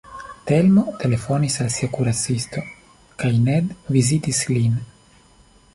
[0.51, 2.65] Telmo telefonis al sia kuracisto
[3.25, 4.81] kaj Ned vizitis lin.